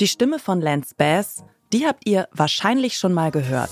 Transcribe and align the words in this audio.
Die 0.00 0.08
Stimme 0.08 0.38
von 0.38 0.62
Lance 0.62 0.94
Bass, 0.96 1.44
die 1.74 1.86
habt 1.86 2.06
ihr 2.06 2.26
wahrscheinlich 2.32 2.96
schon 2.96 3.12
mal 3.12 3.30
gehört. 3.30 3.70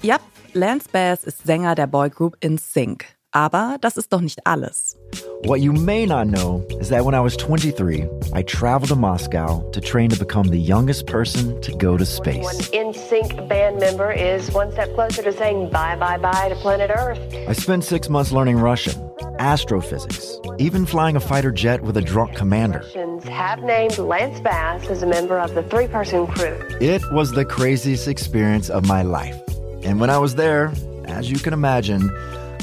Ja, 0.00 0.16
Lance 0.54 0.88
Bass 0.90 1.24
ist 1.24 1.44
Sänger 1.44 1.74
der 1.74 1.88
Boygroup 1.88 2.38
In 2.40 2.56
Sync. 2.56 3.04
Aber 3.32 3.76
das 3.82 3.98
ist 3.98 4.14
doch 4.14 4.22
nicht 4.22 4.46
alles. 4.46 4.96
What 5.44 5.60
you 5.60 5.72
may 5.72 6.06
not 6.06 6.26
know 6.26 6.66
is 6.80 6.88
that 6.88 7.04
when 7.04 7.14
I 7.14 7.20
was 7.20 7.36
23, 7.36 8.08
I 8.32 8.42
traveled 8.42 8.88
to 8.88 8.96
Moscow 8.96 9.68
to 9.70 9.80
train 9.80 10.10
to 10.10 10.18
become 10.18 10.48
the 10.48 10.58
youngest 10.58 11.06
person 11.06 11.60
to 11.60 11.72
go 11.72 11.96
to 11.96 12.04
space. 12.04 12.42
One 12.42 12.56
NSYNC 12.56 13.48
band 13.48 13.78
member 13.78 14.10
is 14.10 14.50
one 14.52 14.72
step 14.72 14.92
closer 14.94 15.22
to 15.22 15.32
saying 15.32 15.70
bye 15.70 15.94
bye 15.96 16.18
bye 16.18 16.48
to 16.48 16.56
planet 16.56 16.90
Earth. 16.90 17.18
I 17.48 17.52
spent 17.52 17.84
six 17.84 18.08
months 18.08 18.32
learning 18.32 18.56
Russian, 18.56 18.94
astrophysics, 19.38 20.40
even 20.58 20.86
flying 20.86 21.16
a 21.16 21.20
fighter 21.20 21.52
jet 21.52 21.82
with 21.82 21.96
a 21.96 22.02
drunk 22.02 22.34
commander. 22.34 22.78
Russians 22.80 23.24
have 23.24 23.62
named 23.62 23.98
Lance 23.98 24.40
Bass 24.40 24.88
as 24.88 25.02
a 25.02 25.06
member 25.06 25.38
of 25.38 25.54
the 25.54 25.62
three 25.64 25.86
person 25.86 26.26
crew. 26.26 26.58
It 26.80 27.02
was 27.12 27.32
the 27.32 27.44
craziest 27.44 28.08
experience 28.08 28.68
of 28.70 28.86
my 28.86 29.02
life. 29.02 29.36
And 29.84 30.00
when 30.00 30.10
I 30.10 30.18
was 30.18 30.34
there, 30.34 30.72
as 31.04 31.30
you 31.30 31.38
can 31.38 31.52
imagine, 31.52 32.10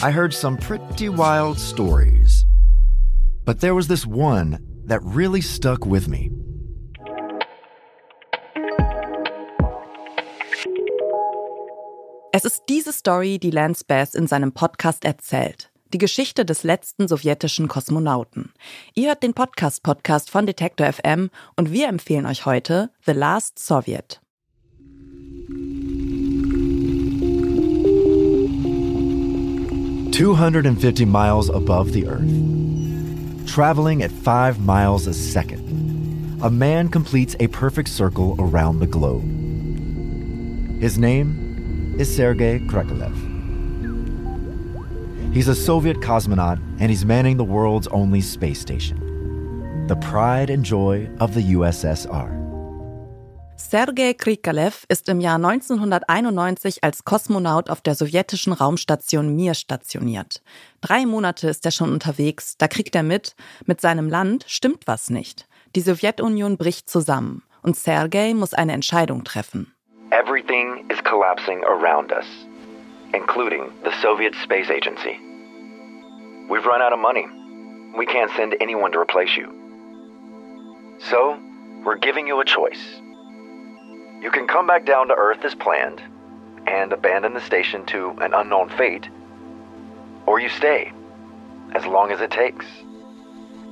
I 0.01 0.11
heard 0.11 0.33
some 0.33 0.57
pretty 0.57 1.07
wild 1.07 1.57
stories. 1.59 2.22
But 3.45 3.59
there 3.59 3.75
was 3.75 3.87
this 3.87 4.05
one 4.05 4.59
that 4.85 5.01
really 5.03 5.41
stuck 5.41 5.85
with 5.85 6.07
me. 6.07 6.31
Es 12.31 12.45
ist 12.45 12.63
diese 12.67 12.91
Story, 12.93 13.37
die 13.37 13.51
Lance 13.51 13.83
Bass 13.85 14.15
in 14.15 14.27
seinem 14.27 14.53
Podcast 14.53 15.05
erzählt. 15.05 15.69
Die 15.93 15.99
Geschichte 15.99 16.45
des 16.45 16.63
letzten 16.63 17.07
sowjetischen 17.07 17.67
Kosmonauten. 17.67 18.51
Ihr 18.95 19.09
hört 19.09 19.21
den 19.21 19.35
Podcast-Podcast 19.35 20.31
von 20.31 20.47
Detektor 20.47 20.91
FM 20.91 21.29
und 21.55 21.71
wir 21.71 21.87
empfehlen 21.87 22.25
euch 22.25 22.47
heute 22.47 22.89
The 23.05 23.11
Last 23.11 23.59
Soviet. 23.59 24.19
Two 30.11 30.35
hundred 30.35 30.65
and 30.65 30.79
fifty 30.79 31.05
miles 31.05 31.49
above 31.49 31.91
the 31.91 32.07
Earth, 32.07 32.31
traveling 33.45 34.03
at 34.03 34.11
five 34.11 34.59
miles 34.59 35.07
a 35.07 35.13
second, 35.13 36.39
a 36.41 36.49
man 36.49 36.89
completes 36.89 37.35
a 37.39 37.47
perfect 37.47 37.89
circle 37.89 38.35
around 38.39 38.79
the 38.79 38.87
globe. 38.87 39.23
His 40.81 40.97
name 40.97 41.95
is 41.97 42.13
Sergei 42.13 42.59
Krikalev. 42.59 43.13
He's 45.33 45.47
a 45.47 45.55
Soviet 45.55 45.99
cosmonaut 46.01 46.61
and 46.79 46.89
he's 46.89 47.05
manning 47.05 47.37
the 47.37 47.43
world's 47.43 47.87
only 47.87 48.21
space 48.21 48.59
station, 48.59 49.87
the 49.87 49.95
pride 49.95 50.49
and 50.49 50.63
joy 50.63 51.09
of 51.19 51.33
the 51.33 51.53
USSR. 51.53 52.42
Sergei 53.73 54.13
Krikalev 54.13 54.85
ist 54.87 55.09
im 55.09 55.19
Jahr 55.19 55.37
1991 55.37 56.83
als 56.83 57.05
Kosmonaut 57.05 57.71
auf 57.71 57.81
der 57.81 57.95
sowjetischen 57.95 58.53
Raumstation 58.53 59.35
Mir 59.35 59.55
stationiert. 59.55 60.43
Drei 60.81 61.07
Monate 61.07 61.47
ist 61.47 61.65
er 61.65 61.71
schon 61.71 61.91
unterwegs, 61.91 62.55
da 62.59 62.67
kriegt 62.67 62.93
er 62.93 63.01
mit, 63.01 63.35
mit 63.65 63.81
seinem 63.81 64.09
Land 64.09 64.45
stimmt 64.47 64.85
was 64.85 65.09
nicht. 65.09 65.47
Die 65.75 65.81
Sowjetunion 65.81 66.55
bricht 66.55 66.87
zusammen 66.87 67.41
und 67.63 67.75
Sergei 67.75 68.35
muss 68.35 68.53
eine 68.53 68.73
Entscheidung 68.73 69.23
treffen. 69.23 69.73
Everything 70.11 70.85
is 70.91 71.03
collapsing 71.03 71.63
around 71.63 72.11
us, 72.11 72.27
including 73.11 73.71
the 73.83 73.91
Soviet 74.03 74.35
Space 74.43 74.69
Agency. 74.69 75.17
We've 76.47 76.67
run 76.67 76.83
out 76.83 76.93
of 76.93 76.99
money. 76.99 77.25
We 77.97 78.05
can't 78.05 78.29
send 78.37 78.53
anyone 78.61 78.91
to 78.91 78.99
replace 78.99 79.35
you. 79.35 79.47
So, 81.09 81.39
we're 81.83 81.97
giving 81.97 82.27
you 82.27 82.39
a 82.39 82.45
choice. 82.45 83.01
You 84.23 84.31
can 84.31 84.47
come 84.47 84.65
back 84.65 84.85
down 84.85 85.09
to 85.09 85.15
Earth 85.15 85.43
as 85.43 85.53
planned 85.53 86.01
and 86.65 86.93
abandon 86.93 87.33
the 87.33 87.41
station 87.41 87.85
to 87.87 88.15
an 88.21 88.33
unknown 88.33 88.69
fate, 88.69 89.09
or 90.25 90.39
you 90.39 90.47
stay 90.47 90.93
as 91.75 91.85
long 91.85 92.09
as 92.09 92.21
it 92.21 92.31
takes 92.31 92.65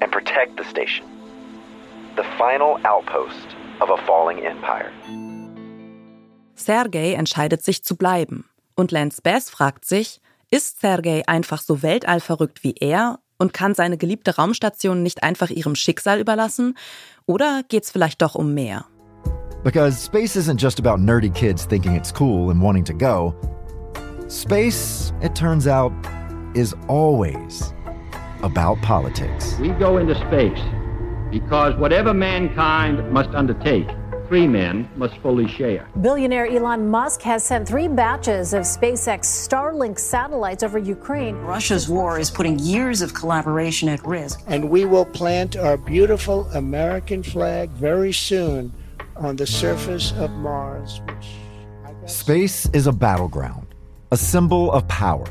and 0.02 0.12
protect 0.12 0.58
the 0.58 0.66
station, 0.66 1.06
the 2.18 2.26
final 2.38 2.82
outpost 2.84 3.56
of 3.80 3.90
a 3.92 3.98
falling 4.06 4.46
empire. 4.46 4.92
Sergei 6.56 7.14
entscheidet 7.14 7.64
sich 7.64 7.86
zu 7.86 7.96
bleiben. 7.96 8.44
Und 8.76 8.92
Lance 8.92 9.22
Bass 9.22 9.50
fragt 9.50 9.86
sich, 9.86 10.20
ist 10.50 10.82
Sergei 10.82 11.24
einfach 11.28 11.62
so 11.62 11.82
weltallverrückt 11.82 12.62
wie 12.66 12.76
er 12.78 13.20
und 13.38 13.54
kann 13.54 13.74
seine 13.74 13.98
geliebte 13.98 14.36
Raumstation 14.36 15.02
nicht 15.02 15.24
einfach 15.24 15.50
ihrem 15.50 15.76
Schicksal 15.76 16.20
überlassen? 16.20 16.78
Oder 17.26 17.64
geht's 17.70 17.90
vielleicht 17.90 18.22
doch 18.22 18.36
um 18.36 18.54
mehr? 18.54 18.86
Because 19.64 20.00
space 20.00 20.36
isn't 20.36 20.58
just 20.58 20.80
about 20.80 21.00
nerdy 21.00 21.34
kids 21.34 21.66
thinking 21.66 21.94
it's 21.94 22.12
cool 22.12 22.50
and 22.50 22.60
wanting 22.60 22.84
to 22.86 22.94
go. 22.94 23.36
Space, 24.28 25.14
it 25.22 25.36
turns 25.36 25.68
out, 25.68 25.94
is 26.56 26.74
always 26.88 27.72
about 28.42 28.82
politics. 28.82 29.58
We 29.60 29.70
go 29.70 30.00
into 30.00 30.16
space 30.16 30.60
because 31.30 31.76
whatever 31.76 32.12
mankind 32.12 33.12
must 33.12 33.30
undertake, 33.36 33.88
three 34.28 34.48
men 34.48 34.90
must 34.96 35.16
fully 35.18 35.48
share. 35.48 35.88
Billionaire 36.02 36.48
Elon 36.48 36.90
Musk 36.90 37.22
has 37.22 37.44
sent 37.44 37.68
three 37.68 37.88
batches 37.88 38.56
of 38.56 38.64
SpaceX 38.64 39.26
Starlink 39.26 40.00
satellites 40.00 40.64
over 40.64 40.80
Ukraine. 40.80 41.36
Russia's 41.36 41.88
war 41.88 42.18
is 42.18 42.32
putting 42.32 42.58
years 42.58 43.04
of 43.04 43.14
collaboration 43.14 43.90
at 43.90 44.04
risk. 44.08 44.42
And 44.48 44.72
we 44.72 44.86
will 44.86 45.06
plant 45.06 45.56
our 45.56 45.78
beautiful 45.78 46.48
American 46.52 47.22
flag 47.22 47.70
very 47.70 48.12
soon 48.12 48.74
on 49.22 49.38
the 49.38 49.46
surface 49.46 50.14
of 50.20 50.32
Mars. 50.32 51.02
Space 52.06 52.68
is 52.74 52.88
a 52.88 52.92
battleground, 52.92 53.68
a 54.12 54.18
symbol 54.18 54.70
of 54.72 54.88
power. 54.88 55.26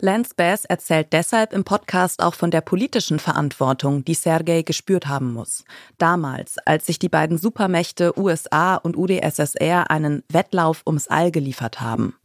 Lance 0.00 0.34
Bass 0.36 0.66
erzählt 0.66 1.12
deshalb 1.12 1.54
im 1.54 1.64
Podcast 1.64 2.22
auch 2.22 2.34
von 2.34 2.50
der 2.50 2.60
politischen 2.60 3.18
Verantwortung, 3.18 4.04
die 4.04 4.12
Sergei 4.14 4.60
gespürt 4.60 5.06
haben 5.06 5.32
muss. 5.32 5.64
Damals, 5.96 6.56
als 6.66 6.84
sich 6.84 6.98
die 6.98 7.08
beiden 7.08 7.38
Supermächte 7.38 8.18
USA 8.18 8.74
und 8.74 8.98
UdSSR 8.98 9.90
einen 9.90 10.22
Wettlauf 10.28 10.82
ums 10.86 11.08
All 11.08 11.30
geliefert 11.30 11.80
haben. 11.80 12.16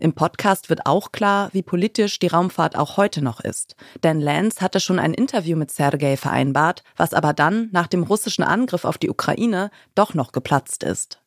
Im 0.00 0.12
Podcast 0.12 0.70
wird 0.70 0.86
auch 0.86 1.10
klar, 1.12 1.48
wie 1.52 1.62
politisch 1.62 2.18
die 2.18 2.28
Raumfahrt 2.28 2.76
auch 2.76 2.96
heute 2.96 3.22
noch 3.22 3.40
ist. 3.40 3.74
Denn 4.02 4.20
Lance 4.20 4.60
hatte 4.60 4.78
schon 4.80 4.98
ein 4.98 5.12
Interview 5.12 5.56
mit 5.56 5.70
Sergei 5.70 6.16
vereinbart, 6.16 6.84
was 6.96 7.14
aber 7.14 7.32
dann 7.32 7.68
nach 7.72 7.88
dem 7.88 8.04
russischen 8.04 8.44
Angriff 8.44 8.84
auf 8.84 8.98
die 8.98 9.10
Ukraine 9.10 9.70
doch 9.94 10.14
noch 10.14 10.32
geplatzt 10.32 10.84
ist. 10.84 11.20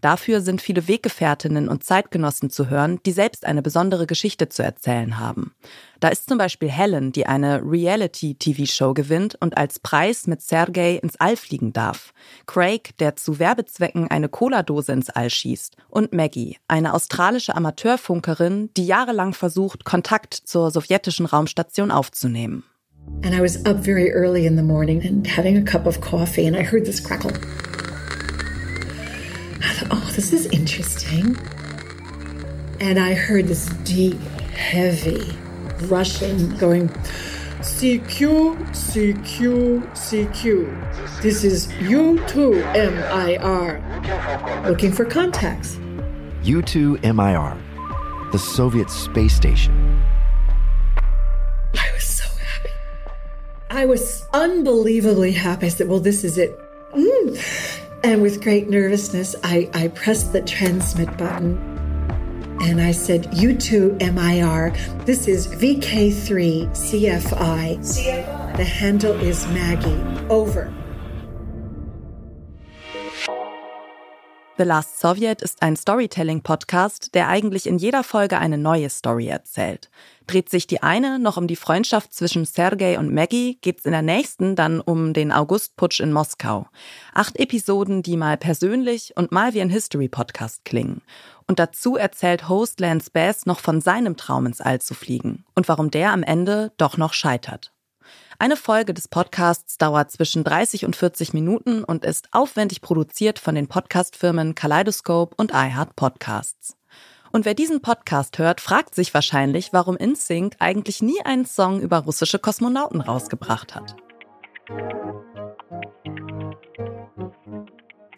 Dafür 0.00 0.40
sind 0.40 0.60
viele 0.60 0.88
Weggefährtinnen 0.88 1.68
und 1.68 1.84
Zeitgenossen 1.84 2.50
zu 2.50 2.70
hören, 2.70 3.00
die 3.06 3.12
selbst 3.12 3.46
eine 3.46 3.62
besondere 3.62 4.06
Geschichte 4.06 4.48
zu 4.48 4.62
erzählen 4.62 5.18
haben. 5.18 5.54
Da 6.00 6.08
ist 6.08 6.28
zum 6.28 6.38
Beispiel 6.38 6.70
Helen, 6.70 7.12
die 7.12 7.26
eine 7.26 7.62
Reality-TV-Show 7.62 8.94
gewinnt 8.94 9.36
und 9.40 9.56
als 9.56 9.78
Preis 9.78 10.26
mit 10.26 10.42
Sergei 10.42 10.96
ins 11.02 11.16
All 11.18 11.36
fliegen 11.36 11.72
darf. 11.72 12.12
Craig, 12.46 12.96
der 12.98 13.16
zu 13.16 13.38
Werbezwecken 13.38 14.08
eine 14.10 14.28
Cola-Dose 14.28 14.92
ins 14.92 15.10
All 15.10 15.30
schießt. 15.30 15.76
Und 15.88 16.12
Maggie, 16.12 16.58
eine 16.68 16.94
australische 16.94 17.54
Amateurfunkerin, 17.54 18.70
die 18.76 18.86
jahrelang 18.86 19.32
versucht, 19.32 19.84
Kontakt 19.84 20.34
zur 20.34 20.70
sowjetischen 20.70 21.26
Raumstation 21.26 21.90
aufzunehmen. 21.90 22.64
And 23.22 23.34
I 23.34 23.40
was 23.40 23.64
up 23.64 23.84
very 23.84 24.10
early 24.10 24.46
in 24.46 24.56
the 24.56 24.62
morning 24.62 25.00
and 25.06 25.26
having 25.26 25.56
a 25.56 25.62
cup 25.62 25.86
of 25.86 26.00
coffee 26.00 26.46
and 26.46 26.56
I 26.56 26.62
heard 26.62 26.84
this 26.84 27.00
crackle. 27.00 27.32
I 29.62 29.72
thought, 29.72 29.88
oh, 29.92 30.12
this 30.14 30.32
is 30.32 30.46
interesting. 30.46 31.36
And 32.80 32.98
I 32.98 33.14
heard 33.14 33.46
this 33.46 33.66
deep, 33.84 34.18
heavy 34.52 35.36
Russian 35.82 36.56
going, 36.56 36.88
CQ, 37.60 38.56
CQ, 38.70 39.82
CQ. 39.92 41.22
This 41.22 41.42
is 41.42 41.68
U2MIR. 41.68 42.60
Looking 44.68 44.92
for 44.92 45.04
contacts. 45.04 45.76
U2MIR, 46.42 47.58
the 48.32 48.38
Soviet 48.38 48.90
space 48.90 49.34
station. 49.34 50.02
I 51.74 51.90
was 51.92 52.04
so 52.04 52.24
happy. 52.24 52.70
I 53.70 53.84
was 53.86 54.26
unbelievably 54.32 55.32
happy. 55.32 55.66
I 55.66 55.70
said, 55.70 55.88
well, 55.88 56.00
this 56.00 56.22
is 56.24 56.38
it. 56.38 56.56
Mm. 56.94 57.75
And 58.02 58.22
with 58.22 58.42
great 58.42 58.68
nervousness, 58.68 59.34
I, 59.42 59.70
I 59.74 59.88
pressed 59.88 60.32
the 60.32 60.42
transmit 60.42 61.16
button 61.16 61.76
and 62.62 62.80
I 62.80 62.92
said, 62.92 63.24
U2 63.32 64.00
MIR, 64.00 64.72
this 65.04 65.28
is 65.28 65.46
VK3 65.46 66.68
CFI. 66.70 67.78
CFI. 67.78 68.56
The 68.56 68.64
handle 68.64 69.12
is 69.20 69.46
Maggie. 69.48 70.02
Over. 70.28 70.72
The 74.58 74.64
Last 74.64 74.98
Soviet 74.98 75.42
ist 75.42 75.60
ein 75.60 75.76
Storytelling-Podcast, 75.76 77.14
der 77.14 77.28
eigentlich 77.28 77.66
in 77.66 77.76
jeder 77.76 78.02
Folge 78.02 78.38
eine 78.38 78.56
neue 78.56 78.88
Story 78.88 79.26
erzählt. 79.26 79.90
Dreht 80.26 80.48
sich 80.48 80.66
die 80.66 80.82
eine 80.82 81.18
noch 81.18 81.36
um 81.36 81.46
die 81.46 81.56
Freundschaft 81.56 82.14
zwischen 82.14 82.46
Sergei 82.46 82.98
und 82.98 83.12
Maggie, 83.12 83.58
geht's 83.60 83.84
in 83.84 83.92
der 83.92 84.00
nächsten 84.00 84.56
dann 84.56 84.80
um 84.80 85.12
den 85.12 85.30
Augustputsch 85.30 86.00
in 86.00 86.10
Moskau. 86.10 86.68
Acht 87.12 87.38
Episoden, 87.38 88.02
die 88.02 88.16
mal 88.16 88.38
persönlich 88.38 89.12
und 89.14 89.30
mal 89.30 89.52
wie 89.52 89.60
ein 89.60 89.68
History-Podcast 89.68 90.64
klingen. 90.64 91.02
Und 91.46 91.58
dazu 91.58 91.96
erzählt 91.96 92.48
Host 92.48 92.80
Lance 92.80 93.10
Bass 93.12 93.44
noch 93.44 93.60
von 93.60 93.82
seinem 93.82 94.16
Traum 94.16 94.46
ins 94.46 94.62
All 94.62 94.80
zu 94.80 94.94
fliegen 94.94 95.44
und 95.54 95.68
warum 95.68 95.90
der 95.90 96.14
am 96.14 96.22
Ende 96.22 96.72
doch 96.78 96.96
noch 96.96 97.12
scheitert. 97.12 97.72
Eine 98.38 98.56
Folge 98.56 98.92
des 98.92 99.08
Podcasts 99.08 99.78
dauert 99.78 100.10
zwischen 100.10 100.44
30 100.44 100.84
und 100.84 100.94
40 100.94 101.32
Minuten 101.32 101.82
und 101.82 102.04
ist 102.04 102.28
aufwendig 102.32 102.82
produziert 102.82 103.38
von 103.38 103.54
den 103.54 103.66
Podcastfirmen 103.66 104.54
Kaleidoscope 104.54 105.34
und 105.38 105.52
iHeart 105.52 105.96
Podcasts. 105.96 106.76
Und 107.32 107.46
wer 107.46 107.54
diesen 107.54 107.80
Podcast 107.80 108.38
hört, 108.38 108.60
fragt 108.60 108.94
sich 108.94 109.14
wahrscheinlich, 109.14 109.72
warum 109.72 109.96
InSync 109.96 110.54
eigentlich 110.58 111.00
nie 111.00 111.20
einen 111.24 111.46
Song 111.46 111.80
über 111.80 112.00
russische 112.00 112.38
Kosmonauten 112.38 113.00
rausgebracht 113.00 113.74
hat. 113.74 113.96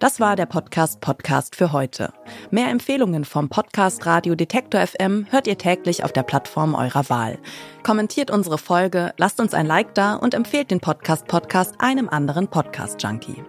Das 0.01 0.21
war 0.21 0.37
der 0.37 0.47
Podcast 0.47 1.01
Podcast 1.01 1.57
für 1.57 1.73
heute. 1.73 2.13
Mehr 2.53 2.69
Empfehlungen 2.69 3.25
vom 3.25 3.49
Podcast 3.49 4.07
Radio 4.07 4.37
Detektor 4.37 4.87
FM 4.87 5.27
hört 5.31 5.49
ihr 5.49 5.59
täglich 5.59 6.05
auf 6.05 6.13
der 6.13 6.23
Plattform 6.23 6.77
eurer 6.77 7.11
Wahl. 7.11 7.39
Kommentiert 7.83 8.31
unsere 8.31 8.59
Folge, 8.59 9.13
lasst 9.17 9.41
uns 9.41 9.55
ein 9.55 9.67
Like 9.67 9.95
da 9.95 10.15
und 10.15 10.35
empfehlt 10.35 10.71
den 10.71 10.79
Podcast 10.79 11.27
Podcast 11.27 11.75
einem 11.81 12.09
anderen 12.09 12.47
Podcast 12.47 13.03
Junkie. 13.03 13.43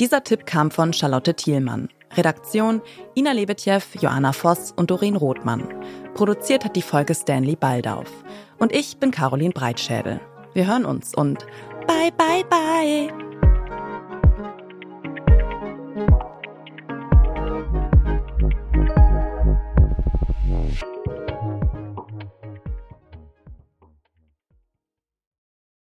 Dieser 0.00 0.24
Tipp 0.24 0.44
kam 0.44 0.72
von 0.72 0.92
Charlotte 0.92 1.34
Thielmann. 1.34 1.88
Redaktion 2.16 2.82
Ina 3.16 3.30
Lebetjew, 3.30 3.80
Joanna 4.00 4.32
Voss 4.32 4.72
und 4.72 4.90
Doreen 4.90 5.14
Rothmann. 5.14 5.68
Produziert 6.14 6.64
hat 6.64 6.74
die 6.74 6.82
Folge 6.82 7.14
Stanley 7.14 7.54
Baldauf. 7.54 8.10
Und 8.58 8.72
ich 8.72 8.96
bin 8.96 9.12
Caroline 9.12 9.52
Breitschädel. 9.52 10.20
Wir 10.52 10.66
hören 10.66 10.84
uns 10.84 11.14
und 11.14 11.46
bye 11.86 12.10
bye 12.16 12.44
bye. 12.50 13.23